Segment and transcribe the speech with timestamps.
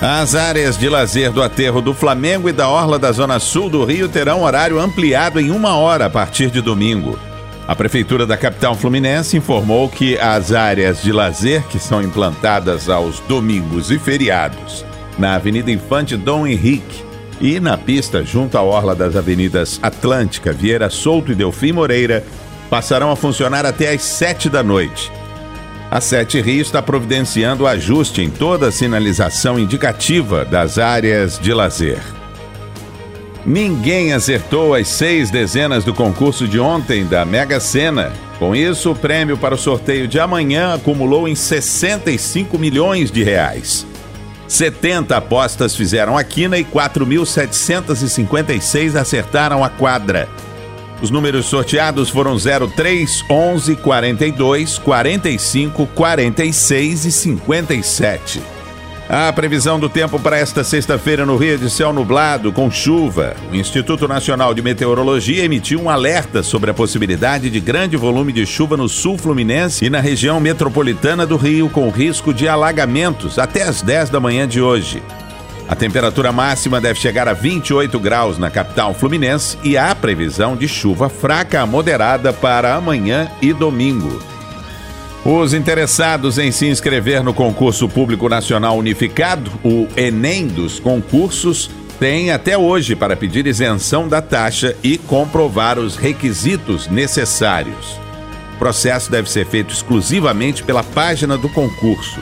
[0.00, 3.84] As áreas de lazer do aterro do Flamengo e da Orla da Zona Sul do
[3.84, 7.18] Rio terão horário ampliado em uma hora a partir de domingo.
[7.68, 13.20] A Prefeitura da capital fluminense informou que as áreas de lazer que são implantadas aos
[13.20, 14.86] domingos e feriados
[15.18, 17.04] na Avenida Infante Dom Henrique
[17.38, 22.24] e na pista junto à orla das avenidas Atlântica, Vieira Solto e Delfim Moreira
[22.70, 25.12] passarão a funcionar até às sete da noite.
[25.90, 31.98] A Sete Rio está providenciando ajuste em toda a sinalização indicativa das áreas de lazer.
[33.44, 38.12] Ninguém acertou as seis dezenas do concurso de ontem da Mega Sena.
[38.38, 43.84] Com isso, o prêmio para o sorteio de amanhã acumulou em 65 milhões de reais.
[44.46, 50.28] 70 apostas fizeram a quina e 4.756 acertaram a quadra.
[51.02, 58.42] Os números sorteados foram 03, 11, 42, 45, 46 e 57.
[59.12, 63.34] A previsão do tempo para esta sexta-feira no Rio é de céu nublado, com chuva.
[63.50, 68.46] O Instituto Nacional de Meteorologia emitiu um alerta sobre a possibilidade de grande volume de
[68.46, 73.64] chuva no sul fluminense e na região metropolitana do Rio, com risco de alagamentos até
[73.64, 75.02] as 10 da manhã de hoje.
[75.70, 80.66] A temperatura máxima deve chegar a 28 graus na capital fluminense e há previsão de
[80.66, 84.20] chuva fraca a moderada para amanhã e domingo.
[85.24, 92.32] Os interessados em se inscrever no concurso público nacional unificado, o Enem dos concursos, têm
[92.32, 97.96] até hoje para pedir isenção da taxa e comprovar os requisitos necessários.
[98.56, 102.18] O processo deve ser feito exclusivamente pela página do concurso.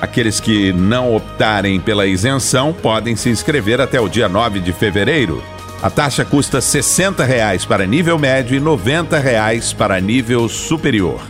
[0.00, 5.42] Aqueles que não optarem pela isenção podem se inscrever até o dia 9 de fevereiro.
[5.82, 11.20] A taxa custa 60 reais para nível médio e 90 reais para nível superior.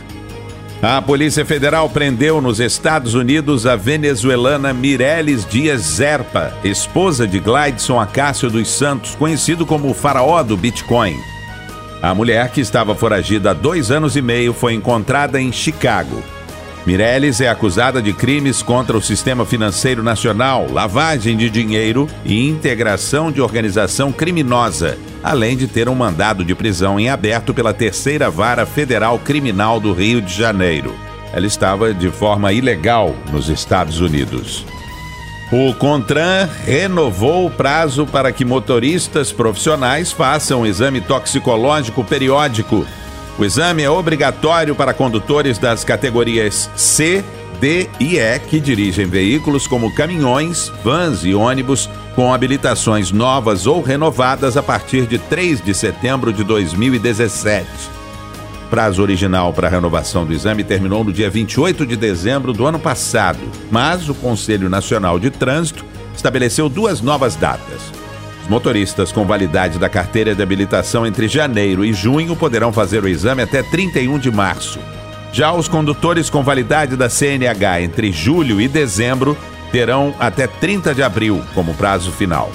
[0.81, 7.99] A Polícia Federal prendeu nos Estados Unidos a venezuelana Mireles Dias Zerpa, esposa de Glideson
[7.99, 11.17] Acácio dos Santos, conhecido como o faraó do Bitcoin.
[11.99, 16.21] A mulher, que estava foragida há dois anos e meio, foi encontrada em Chicago.
[16.87, 23.29] Mireles é acusada de crimes contra o sistema financeiro nacional, lavagem de dinheiro e integração
[23.29, 28.65] de organização criminosa, além de ter um mandado de prisão em aberto pela Terceira Vara
[28.65, 30.95] Federal Criminal do Rio de Janeiro.
[31.33, 34.65] Ela estava de forma ilegal nos Estados Unidos.
[35.51, 42.85] O Contran renovou o prazo para que motoristas profissionais façam exame toxicológico periódico
[43.37, 47.23] o exame é obrigatório para condutores das categorias C,
[47.59, 53.81] D e E que dirigem veículos como caminhões, vans e ônibus com habilitações novas ou
[53.81, 57.67] renovadas a partir de 3 de setembro de 2017.
[58.71, 62.79] Prazo original para a renovação do exame terminou no dia 28 de dezembro do ano
[62.79, 63.39] passado,
[63.71, 68.06] mas o Conselho Nacional de Trânsito estabeleceu duas novas datas.
[68.49, 73.41] Motoristas com validade da carteira de habilitação entre janeiro e junho poderão fazer o exame
[73.41, 74.79] até 31 de março.
[75.33, 79.37] Já os condutores com validade da CNH entre julho e dezembro
[79.71, 82.49] terão até 30 de abril como prazo final.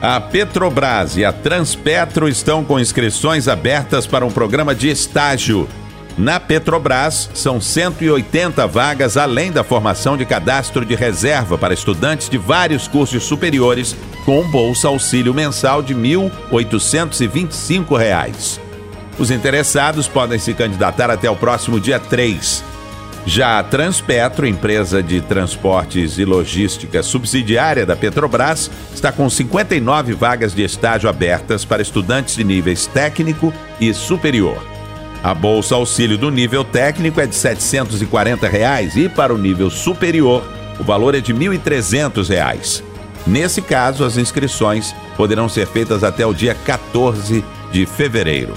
[0.00, 5.66] A Petrobras e a Transpetro estão com inscrições abertas para um programa de estágio
[6.16, 12.38] na Petrobras, são 180 vagas além da formação de cadastro de reserva para estudantes de
[12.38, 16.00] vários cursos superiores com bolsa auxílio mensal de R$
[16.50, 18.60] 1.825.
[19.18, 22.62] Os interessados podem se candidatar até o próximo dia 3.
[23.26, 30.54] Já a Transpetro, empresa de transportes e logística subsidiária da Petrobras, está com 59 vagas
[30.54, 34.73] de estágio abertas para estudantes de níveis técnico e superior.
[35.24, 40.44] A bolsa auxílio do nível técnico é de 740 reais e para o nível superior,
[40.78, 42.82] o valor é de R$ 1.300.
[43.26, 47.42] Nesse caso, as inscrições poderão ser feitas até o dia 14
[47.72, 48.52] de fevereiro.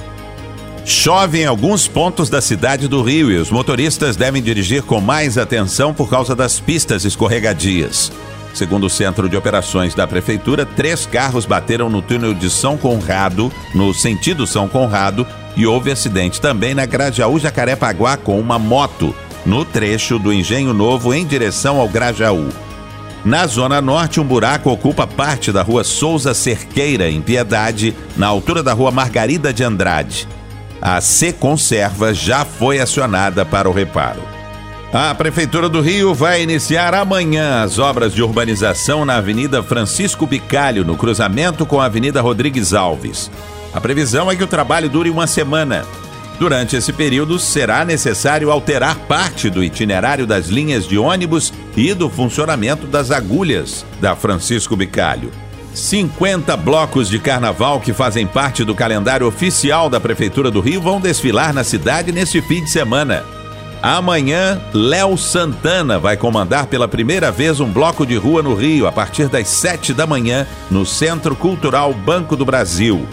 [0.84, 5.38] Chove em alguns pontos da cidade do Rio e os motoristas devem dirigir com mais
[5.38, 8.12] atenção por causa das pistas escorregadias.
[8.54, 13.54] Segundo o Centro de Operações da Prefeitura, três carros bateram no túnel de São Conrado,
[13.74, 15.26] no sentido São Conrado,
[15.58, 19.14] e houve acidente também na Grajaú Jacarepaguá com uma moto,
[19.44, 22.50] no trecho do Engenho Novo em direção ao Grajaú.
[23.26, 28.62] Na Zona Norte, um buraco ocupa parte da rua Souza Cerqueira, em Piedade, na altura
[28.62, 30.28] da rua Margarida de Andrade.
[30.80, 34.22] A C Conserva já foi acionada para o reparo.
[34.94, 40.86] A Prefeitura do Rio vai iniciar amanhã as obras de urbanização na Avenida Francisco Bicalho,
[40.86, 43.30] no cruzamento com a Avenida Rodrigues Alves.
[43.74, 45.86] A previsão é que o trabalho dure uma semana.
[46.40, 52.10] Durante esse período, será necessário alterar parte do itinerário das linhas de ônibus e do
[52.10, 55.32] funcionamento das agulhas da Francisco Bicalho.
[55.74, 61.00] 50 blocos de carnaval que fazem parte do calendário oficial da Prefeitura do Rio vão
[61.00, 63.24] desfilar na cidade neste fim de semana.
[63.82, 68.92] Amanhã, Léo Santana vai comandar pela primeira vez um bloco de rua no Rio a
[68.92, 73.08] partir das 7 da manhã no Centro Cultural Banco do Brasil.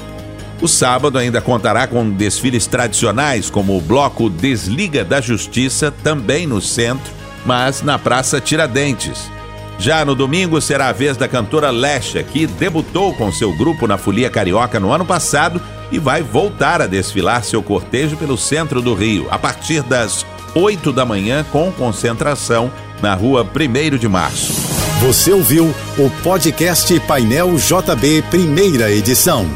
[0.64, 6.58] O sábado ainda contará com desfiles tradicionais, como o bloco Desliga da Justiça, também no
[6.58, 7.12] centro,
[7.44, 9.30] mas na Praça Tiradentes.
[9.78, 13.98] Já no domingo será a vez da cantora Lesha, que debutou com seu grupo na
[13.98, 15.60] Folia Carioca no ano passado
[15.92, 20.24] e vai voltar a desfilar seu cortejo pelo centro do Rio, a partir das
[20.54, 22.72] 8 da manhã, com concentração
[23.02, 24.54] na rua 1 de março.
[25.02, 29.46] Você ouviu o podcast Painel JB, primeira edição.